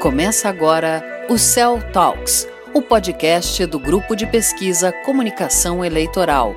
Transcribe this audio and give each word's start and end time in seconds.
Começa 0.00 0.48
agora 0.48 1.26
o 1.28 1.36
Cell 1.36 1.78
Talks, 1.92 2.48
o 2.72 2.80
podcast 2.80 3.66
do 3.66 3.78
grupo 3.78 4.16
de 4.16 4.26
pesquisa 4.26 4.90
Comunicação 5.04 5.84
Eleitoral. 5.84 6.56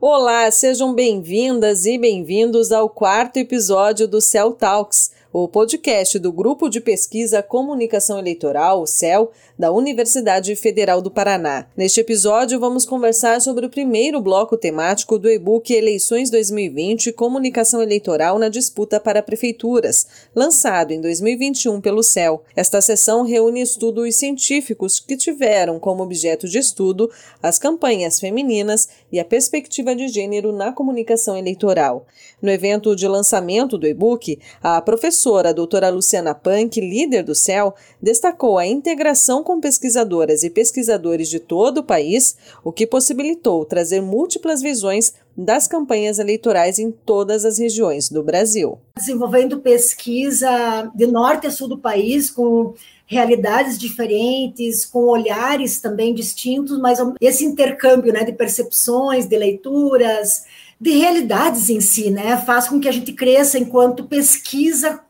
Olá, 0.00 0.50
sejam 0.50 0.94
bem-vindas 0.94 1.84
e 1.84 1.98
bem-vindos 1.98 2.72
ao 2.72 2.88
quarto 2.88 3.36
episódio 3.36 4.08
do 4.08 4.18
Cell 4.18 4.54
Talks 4.54 5.10
o 5.32 5.48
podcast 5.48 6.18
do 6.18 6.30
Grupo 6.30 6.68
de 6.68 6.78
Pesquisa 6.78 7.42
Comunicação 7.42 8.18
Eleitoral, 8.18 8.82
o 8.82 8.86
CEL, 8.86 9.30
da 9.58 9.72
Universidade 9.72 10.54
Federal 10.54 11.00
do 11.00 11.10
Paraná. 11.10 11.66
Neste 11.74 12.00
episódio, 12.00 12.60
vamos 12.60 12.84
conversar 12.84 13.40
sobre 13.40 13.64
o 13.64 13.70
primeiro 13.70 14.20
bloco 14.20 14.58
temático 14.58 15.18
do 15.18 15.30
e-book 15.30 15.72
Eleições 15.72 16.28
2020 16.28 17.12
Comunicação 17.12 17.80
Eleitoral 17.80 18.38
na 18.38 18.50
Disputa 18.50 19.00
para 19.00 19.22
Prefeituras, 19.22 20.06
lançado 20.34 20.90
em 20.90 21.00
2021 21.00 21.80
pelo 21.80 22.02
CEL. 22.02 22.42
Esta 22.54 22.82
sessão 22.82 23.22
reúne 23.22 23.62
estudos 23.62 24.16
científicos 24.16 25.00
que 25.00 25.16
tiveram 25.16 25.80
como 25.80 26.02
objeto 26.02 26.46
de 26.46 26.58
estudo 26.58 27.10
as 27.42 27.58
campanhas 27.58 28.20
femininas 28.20 28.86
e 29.10 29.18
a 29.18 29.24
perspectiva 29.24 29.96
de 29.96 30.08
gênero 30.08 30.52
na 30.52 30.72
comunicação 30.72 31.38
eleitoral. 31.38 32.06
No 32.42 32.50
evento 32.50 32.94
de 32.94 33.08
lançamento 33.08 33.78
do 33.78 33.86
e-book, 33.86 34.38
a 34.62 34.80
professora 34.82 35.21
professora 35.22 35.50
a 35.50 35.52
doutora 35.52 35.88
Luciana 35.88 36.34
Pank, 36.34 36.80
líder 36.80 37.22
do 37.22 37.32
CEL, 37.32 37.74
destacou 38.00 38.58
a 38.58 38.66
integração 38.66 39.44
com 39.44 39.60
pesquisadoras 39.60 40.42
e 40.42 40.50
pesquisadores 40.50 41.28
de 41.28 41.38
todo 41.38 41.78
o 41.78 41.84
país, 41.84 42.36
o 42.64 42.72
que 42.72 42.86
possibilitou 42.86 43.64
trazer 43.64 44.00
múltiplas 44.00 44.60
visões 44.60 45.14
das 45.36 45.68
campanhas 45.68 46.18
eleitorais 46.18 46.80
em 46.80 46.90
todas 46.90 47.44
as 47.44 47.58
regiões 47.58 48.08
do 48.08 48.22
Brasil. 48.22 48.78
Desenvolvendo 48.96 49.60
pesquisa 49.60 50.90
de 50.92 51.06
norte 51.06 51.46
a 51.46 51.50
sul 51.52 51.68
do 51.68 51.78
país, 51.78 52.28
com 52.28 52.74
realidades 53.06 53.78
diferentes, 53.78 54.84
com 54.84 55.04
olhares 55.04 55.80
também 55.80 56.14
distintos, 56.14 56.80
mas 56.80 56.98
esse 57.20 57.44
intercâmbio 57.44 58.12
né, 58.12 58.24
de 58.24 58.32
percepções, 58.32 59.26
de 59.26 59.38
leituras, 59.38 60.44
de 60.80 60.90
realidades 60.90 61.70
em 61.70 61.80
si, 61.80 62.10
né, 62.10 62.36
faz 62.38 62.66
com 62.66 62.80
que 62.80 62.88
a 62.88 62.92
gente 62.92 63.12
cresça 63.12 63.56
enquanto 63.56 64.08
pesquisa 64.08 65.00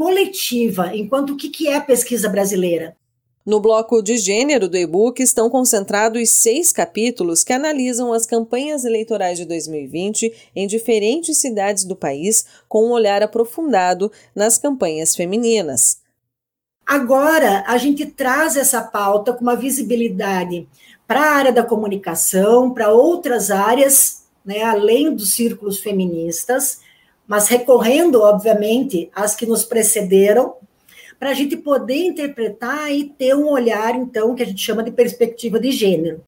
coletiva, 0.00 0.96
enquanto 0.96 1.34
o 1.34 1.36
que, 1.36 1.50
que 1.50 1.68
é 1.68 1.76
a 1.76 1.80
pesquisa 1.82 2.26
brasileira? 2.26 2.96
No 3.44 3.60
bloco 3.60 4.00
de 4.00 4.16
gênero 4.16 4.66
do 4.66 4.78
e-book 4.78 5.22
estão 5.22 5.50
concentrados 5.50 6.30
seis 6.30 6.72
capítulos 6.72 7.44
que 7.44 7.52
analisam 7.52 8.10
as 8.10 8.24
campanhas 8.24 8.86
eleitorais 8.86 9.36
de 9.36 9.44
2020 9.44 10.32
em 10.56 10.66
diferentes 10.66 11.36
cidades 11.36 11.84
do 11.84 11.94
país, 11.94 12.46
com 12.66 12.86
um 12.86 12.92
olhar 12.92 13.22
aprofundado 13.22 14.10
nas 14.34 14.56
campanhas 14.56 15.14
femininas. 15.14 15.98
Agora, 16.86 17.62
a 17.66 17.76
gente 17.76 18.06
traz 18.06 18.56
essa 18.56 18.80
pauta 18.80 19.34
com 19.34 19.42
uma 19.42 19.54
visibilidade 19.54 20.66
para 21.06 21.20
a 21.20 21.34
área 21.34 21.52
da 21.52 21.62
comunicação, 21.62 22.70
para 22.70 22.90
outras 22.90 23.50
áreas, 23.50 24.22
né, 24.42 24.62
além 24.62 25.14
dos 25.14 25.34
círculos 25.34 25.78
feministas, 25.78 26.80
mas 27.30 27.46
recorrendo, 27.46 28.22
obviamente, 28.22 29.08
às 29.14 29.36
que 29.36 29.46
nos 29.46 29.64
precederam, 29.64 30.56
para 31.16 31.30
a 31.30 31.34
gente 31.34 31.56
poder 31.56 32.04
interpretar 32.04 32.92
e 32.92 33.04
ter 33.04 33.36
um 33.36 33.48
olhar, 33.48 33.94
então, 33.94 34.34
que 34.34 34.42
a 34.42 34.46
gente 34.46 34.60
chama 34.60 34.82
de 34.82 34.90
perspectiva 34.90 35.60
de 35.60 35.70
gênero. 35.70 36.24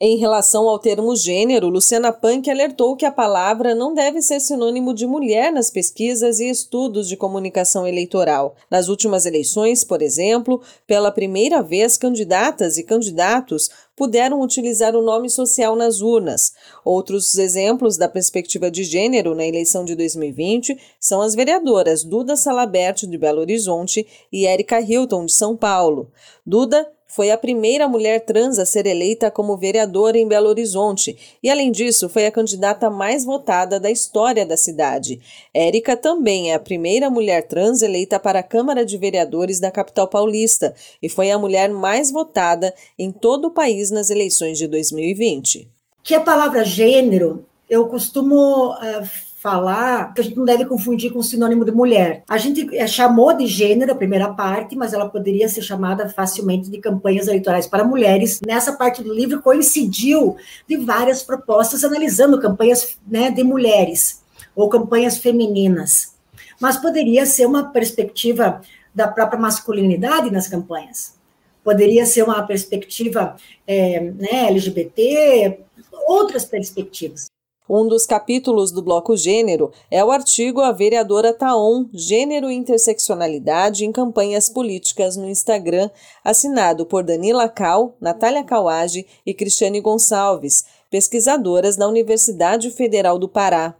Em 0.00 0.16
relação 0.16 0.66
ao 0.66 0.78
termo 0.78 1.14
gênero, 1.14 1.68
Luciana 1.68 2.12
Punk 2.12 2.48
alertou 2.48 2.96
que 2.96 3.04
a 3.04 3.10
palavra 3.10 3.74
não 3.74 3.92
deve 3.92 4.22
ser 4.22 4.40
sinônimo 4.40 4.94
de 4.94 5.06
mulher 5.06 5.52
nas 5.52 5.70
pesquisas 5.70 6.38
e 6.38 6.48
estudos 6.48 7.08
de 7.08 7.16
comunicação 7.16 7.86
eleitoral. 7.86 8.54
Nas 8.70 8.88
últimas 8.88 9.26
eleições, 9.26 9.84
por 9.84 10.00
exemplo, 10.00 10.62
pela 10.86 11.10
primeira 11.10 11.62
vez, 11.62 11.98
candidatas 11.98 12.78
e 12.78 12.84
candidatos 12.84 13.70
puderam 13.98 14.40
utilizar 14.40 14.94
o 14.94 15.02
nome 15.02 15.28
social 15.28 15.74
nas 15.74 16.00
urnas. 16.00 16.52
Outros 16.84 17.36
exemplos 17.36 17.96
da 17.96 18.08
perspectiva 18.08 18.70
de 18.70 18.84
gênero 18.84 19.34
na 19.34 19.44
eleição 19.44 19.84
de 19.84 19.96
2020 19.96 20.78
são 21.00 21.20
as 21.20 21.34
vereadoras 21.34 22.04
Duda 22.04 22.36
Salabert, 22.36 23.04
de 23.04 23.18
Belo 23.18 23.40
Horizonte, 23.40 24.06
e 24.32 24.46
Érica 24.46 24.80
Hilton, 24.80 25.26
de 25.26 25.32
São 25.32 25.56
Paulo. 25.56 26.12
Duda 26.46 26.88
foi 27.08 27.30
a 27.30 27.38
primeira 27.38 27.88
mulher 27.88 28.20
trans 28.20 28.58
a 28.58 28.66
ser 28.66 28.86
eleita 28.86 29.30
como 29.30 29.56
vereadora 29.56 30.18
em 30.18 30.28
Belo 30.28 30.48
Horizonte 30.48 31.38
e, 31.42 31.48
além 31.48 31.72
disso, 31.72 32.08
foi 32.08 32.26
a 32.26 32.30
candidata 32.30 32.90
mais 32.90 33.24
votada 33.24 33.80
da 33.80 33.90
história 33.90 34.44
da 34.44 34.56
cidade. 34.56 35.20
Érica 35.52 35.96
também 35.96 36.52
é 36.52 36.54
a 36.54 36.60
primeira 36.60 37.08
mulher 37.08 37.48
trans 37.48 37.80
eleita 37.80 38.20
para 38.20 38.40
a 38.40 38.42
Câmara 38.42 38.84
de 38.84 38.98
Vereadores 38.98 39.58
da 39.58 39.70
capital 39.70 40.06
paulista 40.06 40.74
e 41.02 41.08
foi 41.08 41.30
a 41.30 41.38
mulher 41.38 41.70
mais 41.70 42.12
votada 42.12 42.74
em 42.98 43.10
todo 43.10 43.46
o 43.46 43.50
país 43.50 43.90
nas 43.90 44.10
eleições 44.10 44.58
de 44.58 44.68
2020. 44.68 45.66
Que 46.04 46.14
a 46.14 46.20
palavra 46.20 46.64
gênero, 46.64 47.46
eu 47.68 47.86
costumo 47.88 48.72
uh 48.72 49.27
falar 49.48 50.12
que 50.12 50.20
a 50.20 50.24
gente 50.24 50.36
não 50.36 50.44
deve 50.44 50.66
confundir 50.66 51.10
com 51.10 51.22
sinônimo 51.22 51.64
de 51.64 51.72
mulher. 51.72 52.22
A 52.28 52.36
gente 52.36 52.76
é, 52.76 52.86
chamou 52.86 53.34
de 53.34 53.46
gênero 53.46 53.92
a 53.92 53.94
primeira 53.94 54.28
parte, 54.34 54.76
mas 54.76 54.92
ela 54.92 55.08
poderia 55.08 55.48
ser 55.48 55.62
chamada 55.62 56.06
facilmente 56.10 56.68
de 56.68 56.78
campanhas 56.78 57.26
eleitorais 57.26 57.66
para 57.66 57.82
mulheres. 57.82 58.40
Nessa 58.46 58.74
parte 58.74 59.02
do 59.02 59.12
livro 59.12 59.40
coincidiu 59.40 60.36
de 60.68 60.76
várias 60.76 61.22
propostas 61.22 61.82
analisando 61.82 62.38
campanhas 62.38 62.98
né, 63.06 63.30
de 63.30 63.42
mulheres 63.42 64.22
ou 64.54 64.68
campanhas 64.68 65.16
femininas. 65.16 66.14
Mas 66.60 66.76
poderia 66.76 67.24
ser 67.24 67.46
uma 67.46 67.70
perspectiva 67.70 68.60
da 68.94 69.08
própria 69.08 69.40
masculinidade 69.40 70.30
nas 70.30 70.46
campanhas. 70.46 71.16
Poderia 71.64 72.04
ser 72.04 72.22
uma 72.22 72.42
perspectiva 72.42 73.36
é, 73.66 74.00
né, 74.00 74.48
LGBT, 74.48 75.60
outras 76.06 76.44
perspectivas. 76.44 77.28
Um 77.70 77.86
dos 77.86 78.06
capítulos 78.06 78.72
do 78.72 78.80
bloco 78.80 79.14
Gênero 79.14 79.70
é 79.90 80.02
o 80.02 80.10
artigo 80.10 80.62
A 80.62 80.72
Vereadora 80.72 81.34
Taon, 81.34 81.84
Gênero 81.92 82.50
e 82.50 82.54
Interseccionalidade 82.54 83.84
em 83.84 83.92
Campanhas 83.92 84.48
Políticas 84.48 85.18
no 85.18 85.28
Instagram, 85.28 85.90
assinado 86.24 86.86
por 86.86 87.04
Danila 87.04 87.46
Cal, 87.46 87.94
Natália 88.00 88.42
Cauage 88.42 89.06
e 89.26 89.34
Cristiane 89.34 89.82
Gonçalves, 89.82 90.64
pesquisadoras 90.90 91.76
da 91.76 91.86
Universidade 91.86 92.70
Federal 92.70 93.18
do 93.18 93.28
Pará. 93.28 93.74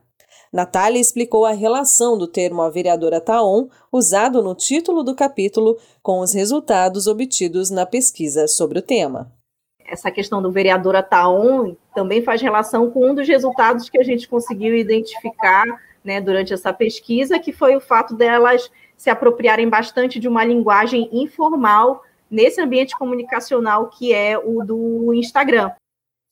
Natália 0.52 1.00
explicou 1.00 1.46
a 1.46 1.52
relação 1.52 2.18
do 2.18 2.26
termo 2.26 2.60
a 2.60 2.68
vereadora 2.68 3.22
Taon, 3.22 3.68
usado 3.90 4.42
no 4.42 4.54
título 4.54 5.02
do 5.02 5.14
capítulo, 5.14 5.78
com 6.02 6.20
os 6.20 6.34
resultados 6.34 7.06
obtidos 7.06 7.70
na 7.70 7.86
pesquisa 7.86 8.46
sobre 8.48 8.80
o 8.80 8.82
tema 8.82 9.37
essa 9.88 10.10
questão 10.10 10.40
do 10.42 10.52
vereadora 10.52 11.02
Taon 11.02 11.74
também 11.94 12.22
faz 12.22 12.40
relação 12.40 12.90
com 12.90 13.10
um 13.10 13.14
dos 13.14 13.26
resultados 13.26 13.88
que 13.88 13.98
a 13.98 14.02
gente 14.02 14.28
conseguiu 14.28 14.76
identificar 14.76 15.64
né, 16.04 16.20
durante 16.20 16.52
essa 16.52 16.72
pesquisa, 16.72 17.38
que 17.38 17.52
foi 17.52 17.74
o 17.76 17.80
fato 17.80 18.14
delas 18.14 18.70
se 18.96 19.10
apropriarem 19.10 19.68
bastante 19.68 20.18
de 20.18 20.28
uma 20.28 20.44
linguagem 20.44 21.08
informal 21.12 22.02
nesse 22.30 22.60
ambiente 22.60 22.96
comunicacional 22.96 23.88
que 23.88 24.12
é 24.12 24.38
o 24.38 24.64
do 24.64 25.14
Instagram. 25.14 25.70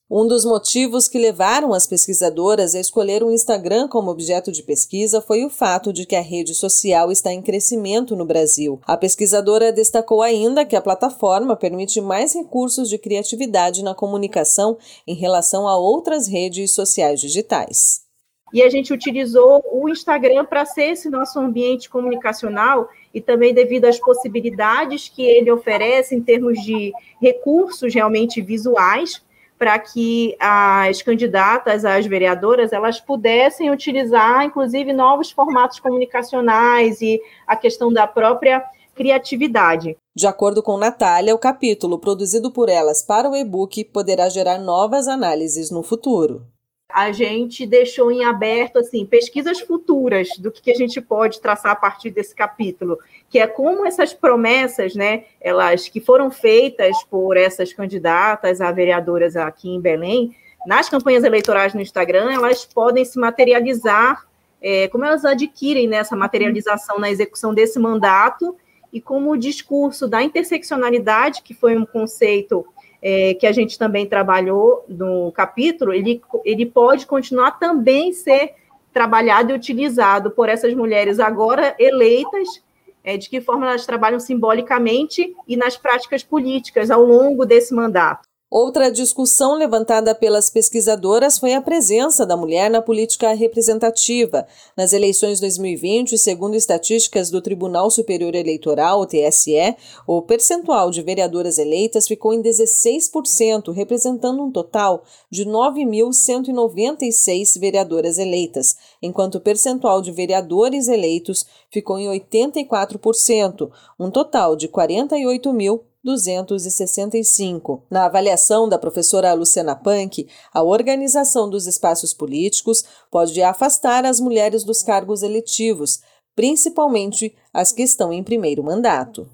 Um 0.09 0.25
dos 0.25 0.45
motivos 0.45 1.09
que 1.09 1.17
levaram 1.19 1.73
as 1.73 1.85
pesquisadoras 1.85 2.73
a 2.73 2.79
escolher 2.79 3.21
o 3.21 3.29
Instagram 3.29 3.89
como 3.89 4.09
objeto 4.09 4.53
de 4.53 4.63
pesquisa 4.63 5.19
foi 5.19 5.43
o 5.43 5.49
fato 5.49 5.91
de 5.91 6.05
que 6.05 6.15
a 6.15 6.21
rede 6.21 6.55
social 6.55 7.11
está 7.11 7.33
em 7.33 7.41
crescimento 7.41 8.15
no 8.15 8.23
Brasil. 8.23 8.79
A 8.87 8.95
pesquisadora 8.95 9.69
destacou 9.69 10.21
ainda 10.21 10.63
que 10.63 10.77
a 10.77 10.81
plataforma 10.81 11.57
permite 11.57 11.99
mais 11.99 12.33
recursos 12.33 12.87
de 12.87 12.97
criatividade 12.97 13.83
na 13.83 13.93
comunicação 13.93 14.77
em 15.05 15.13
relação 15.13 15.67
a 15.67 15.77
outras 15.77 16.25
redes 16.25 16.71
sociais 16.71 17.19
digitais. 17.19 18.07
E 18.53 18.63
a 18.63 18.69
gente 18.69 18.93
utilizou 18.93 19.61
o 19.73 19.89
Instagram 19.89 20.45
para 20.45 20.63
ser 20.63 20.91
esse 20.91 21.09
nosso 21.09 21.37
ambiente 21.37 21.89
comunicacional 21.89 22.87
e 23.13 23.19
também 23.19 23.53
devido 23.53 23.83
às 23.83 23.99
possibilidades 23.99 25.09
que 25.09 25.21
ele 25.21 25.51
oferece 25.51 26.15
em 26.15 26.21
termos 26.21 26.63
de 26.63 26.93
recursos 27.19 27.93
realmente 27.93 28.41
visuais 28.41 29.21
para 29.57 29.77
que 29.79 30.35
as 30.39 31.01
candidatas, 31.01 31.83
as 31.83 32.05
vereadoras, 32.05 32.71
elas 32.71 32.99
pudessem 32.99 33.71
utilizar, 33.71 34.43
inclusive, 34.43 34.93
novos 34.93 35.31
formatos 35.31 35.79
comunicacionais 35.79 37.01
e 37.01 37.19
a 37.45 37.55
questão 37.55 37.91
da 37.91 38.05
própria 38.05 38.63
criatividade. 38.95 39.95
De 40.15 40.25
acordo 40.25 40.63
com 40.63 40.77
Natália, 40.77 41.35
o 41.35 41.39
capítulo 41.39 41.99
produzido 41.99 42.51
por 42.51 42.69
elas 42.69 43.03
para 43.03 43.29
o 43.29 43.35
e-book 43.35 43.83
poderá 43.85 44.27
gerar 44.29 44.57
novas 44.57 45.07
análises 45.07 45.69
no 45.69 45.83
futuro 45.83 46.45
a 46.89 47.11
gente 47.11 47.65
deixou 47.65 48.11
em 48.11 48.23
aberto 48.23 48.79
assim 48.79 49.05
pesquisas 49.05 49.59
futuras 49.59 50.29
do 50.39 50.51
que, 50.51 50.71
a 50.71 50.75
gente 50.75 51.01
pode 51.01 51.41
traçar 51.41 51.73
a 51.73 51.75
partir 51.75 52.09
desse 52.09 52.33
capítulo, 52.33 52.97
que 53.29 53.39
é 53.39 53.47
como 53.47 53.85
essas 53.85 54.13
promessas, 54.13 54.95
né, 54.95 55.25
elas 55.41 55.89
que 55.89 55.99
foram 55.99 56.31
feitas 56.31 56.95
por 57.09 57.35
essas 57.35 57.73
candidatas 57.73 58.61
a 58.61 58.71
vereadoras 58.71 59.35
aqui 59.35 59.69
em 59.69 59.81
Belém, 59.81 60.35
nas 60.65 60.89
campanhas 60.89 61.23
eleitorais 61.23 61.73
no 61.73 61.81
Instagram, 61.81 62.31
elas 62.31 62.65
podem 62.65 63.03
se 63.05 63.19
materializar, 63.19 64.25
é, 64.61 64.87
como 64.87 65.05
elas 65.05 65.23
adquirem 65.23 65.87
né, 65.87 66.01
materialização 66.11 66.99
na 66.99 67.09
execução 67.09 67.53
desse 67.53 67.79
mandato 67.79 68.55
e 68.91 68.99
como 68.99 69.31
o 69.31 69.37
discurso 69.37 70.07
da 70.07 70.23
interseccionalidade, 70.23 71.41
que 71.41 71.53
foi 71.53 71.77
um 71.77 71.85
conceito 71.85 72.65
é, 73.01 73.33
que 73.33 73.45
a 73.45 73.51
gente 73.51 73.77
também 73.77 74.05
trabalhou 74.05 74.83
no 74.87 75.31
capítulo, 75.31 75.93
ele, 75.93 76.21
ele 76.43 76.65
pode 76.65 77.05
continuar 77.05 77.51
também 77.51 78.11
ser 78.11 78.53
trabalhado 78.93 79.51
e 79.51 79.55
utilizado 79.55 80.31
por 80.31 80.49
essas 80.49 80.73
mulheres 80.73 81.19
agora 81.19 81.75
eleitas, 81.77 82.63
é, 83.03 83.15
de 83.15 83.29
que 83.29 83.39
forma 83.39 83.67
elas 83.67 83.85
trabalham 83.85 84.19
simbolicamente 84.19 85.35
e 85.47 85.55
nas 85.55 85.77
práticas 85.77 86.23
políticas 86.23 86.89
ao 86.89 87.03
longo 87.03 87.45
desse 87.45 87.73
mandato. 87.73 88.27
Outra 88.49 88.89
discussão 88.89 89.55
levantada 89.55 90.15
pelas 90.15 90.49
pesquisadoras 90.49 91.37
foi 91.37 91.53
a 91.53 91.61
presença 91.61 92.25
da 92.25 92.37
mulher 92.37 92.71
na 92.71 92.81
política 92.81 93.33
representativa. 93.33 94.47
Nas 94.75 94.93
eleições 94.93 95.41
2020, 95.41 96.17
segundo 96.17 96.55
estatísticas 96.55 97.29
do 97.29 97.41
Tribunal 97.41 97.91
Superior 97.91 98.33
Eleitoral, 98.33 99.01
o 99.01 99.05
TSE, 99.05 99.75
o 100.07 100.21
percentual 100.21 100.89
de 100.89 101.01
vereadoras 101.01 101.57
eleitas 101.57 102.07
ficou 102.07 102.33
em 102.33 102.41
16%, 102.41 103.73
representando 103.73 104.41
um 104.41 104.49
total 104.49 105.03
de 105.29 105.45
9.196 105.45 107.59
vereadoras 107.59 108.17
eleitas, 108.17 108.77
enquanto 109.01 109.35
o 109.35 109.41
percentual 109.41 110.01
de 110.01 110.13
vereadores 110.13 110.87
eleitos 110.87 111.45
ficou 111.69 111.99
em 111.99 112.07
84%, 112.07 113.69
um 113.99 114.09
total 114.09 114.55
de 114.55 114.69
48 114.69 115.51
mil 115.51 115.83
265. 116.07 117.83
Na 117.89 118.05
avaliação 118.05 118.69
da 118.69 118.77
professora 118.77 119.33
Luciana 119.33 119.75
Pank, 119.75 120.25
a 120.53 120.63
organização 120.63 121.49
dos 121.49 121.67
espaços 121.67 122.13
políticos 122.13 122.85
pode 123.11 123.41
afastar 123.43 124.05
as 124.05 124.21
mulheres 124.21 124.63
dos 124.63 124.81
cargos 124.81 125.21
eletivos, 125.21 125.99
principalmente 126.33 127.35
as 127.53 127.73
que 127.73 127.83
estão 127.83 128.13
em 128.13 128.23
primeiro 128.23 128.63
mandato. 128.63 129.27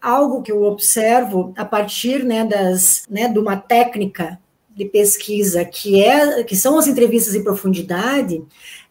Algo 0.00 0.40
que 0.40 0.52
eu 0.52 0.62
observo 0.62 1.52
a 1.56 1.64
partir 1.64 2.24
né, 2.24 2.44
das, 2.44 3.02
né, 3.10 3.26
de 3.26 3.40
uma 3.40 3.56
técnica 3.56 4.38
de 4.74 4.84
pesquisa 4.86 5.64
que 5.64 6.02
é 6.02 6.42
que 6.42 6.56
são 6.56 6.78
as 6.78 6.86
entrevistas 6.86 7.34
em 7.34 7.44
profundidade 7.44 8.42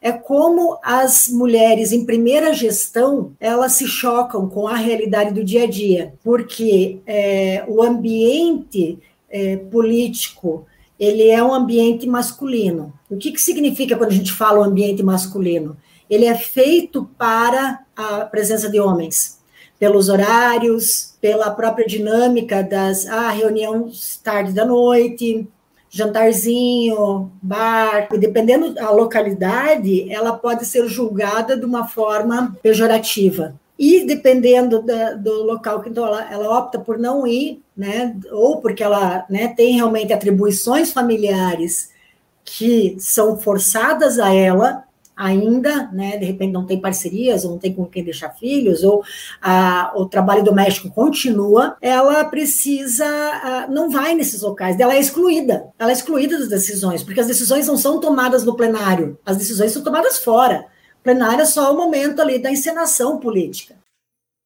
é 0.02 0.12
como 0.12 0.80
as 0.84 1.28
mulheres 1.30 1.92
em 1.92 2.06
primeira 2.06 2.54
gestão 2.54 3.34
elas 3.40 3.74
se 3.74 3.88
chocam 3.88 4.48
com 4.48 4.68
a 4.68 4.76
realidade 4.76 5.34
do 5.34 5.44
dia 5.44 5.64
a 5.64 5.68
dia 5.68 6.14
porque 6.24 7.00
é, 7.06 7.66
o 7.68 7.84
ambiente 7.84 8.98
é, 9.30 9.58
político 9.58 10.66
ele 11.00 11.28
é 11.28 11.44
um 11.44 11.54
ambiente 11.54 12.08
masculino. 12.08 12.94
O 13.10 13.18
que, 13.18 13.32
que 13.32 13.42
significa 13.42 13.98
quando 13.98 14.12
a 14.12 14.16
gente 14.16 14.32
fala 14.32 14.66
ambiente 14.66 15.04
masculino? 15.04 15.76
Ele 16.10 16.26
é 16.26 16.36
feito 16.36 17.10
para 17.18 17.82
a 17.96 18.26
presença 18.26 18.70
de 18.70 18.80
homens 18.80 19.42
pelos 19.80 20.08
horários, 20.08 21.16
pela 21.20 21.50
própria 21.50 21.86
dinâmica 21.86 22.64
das 22.64 23.06
ah, 23.06 23.32
reunião 23.32 23.92
tarde 24.24 24.54
da 24.54 24.64
noite, 24.64 25.46
jantarzinho, 25.94 27.32
bar, 27.40 28.08
e 28.12 28.18
dependendo 28.18 28.74
da 28.74 28.90
localidade, 28.90 30.12
ela 30.12 30.34
pode 30.34 30.66
ser 30.66 30.88
julgada 30.88 31.56
de 31.56 31.64
uma 31.64 31.88
forma 31.88 32.58
pejorativa. 32.64 33.54
E 33.78 34.04
dependendo 34.04 34.82
da, 34.82 35.14
do 35.14 35.44
local 35.44 35.82
que 35.82 35.90
então 35.90 36.06
ela, 36.06 36.34
ela, 36.34 36.58
opta 36.58 36.80
por 36.80 36.98
não 36.98 37.28
ir, 37.28 37.62
né, 37.78 38.16
ou 38.32 38.60
porque 38.60 38.84
ela 38.84 39.24
né, 39.30 39.50
tem 39.50 39.76
realmente 39.76 40.12
atribuições 40.12 40.92
familiares 40.92 41.92
que 42.44 42.96
são 43.00 43.38
forçadas 43.38 44.18
a 44.18 44.34
ela, 44.34 44.84
ainda, 45.16 45.90
né, 45.92 46.18
de 46.18 46.26
repente 46.26 46.52
não 46.52 46.66
tem 46.66 46.80
parcerias, 46.80 47.46
ou 47.46 47.52
não 47.52 47.58
tem 47.58 47.74
com 47.74 47.86
quem 47.86 48.04
deixar 48.04 48.30
filhos, 48.30 48.84
ou 48.84 49.04
a, 49.42 49.92
o 49.96 50.06
trabalho 50.06 50.44
doméstico 50.44 50.90
continua, 50.90 51.76
ela 51.82 52.24
precisa, 52.26 53.06
a, 53.06 53.68
não 53.68 53.90
vai 53.90 54.16
nesses 54.16 54.42
locais, 54.42 54.80
ela 54.80 54.96
é 54.96 55.00
excluída, 55.00 55.68
ela 55.78 55.92
é 55.92 55.94
excluída 55.94 56.38
das 56.40 56.50
decisões, 56.50 57.04
porque 57.04 57.20
as 57.20 57.28
decisões 57.28 57.68
não 57.68 57.78
são 57.78 58.00
tomadas 58.00 58.44
no 58.44 58.56
plenário, 58.56 59.18
as 59.26 59.38
decisões 59.38 59.72
são 59.72 59.84
tomadas 59.84 60.18
fora. 60.18 60.66
O 61.00 61.04
plenário 61.04 61.42
é 61.42 61.46
só 61.46 61.74
o 61.74 61.78
momento 61.78 62.22
ali 62.22 62.40
da 62.40 62.52
encenação 62.52 63.20
política. 63.20 63.76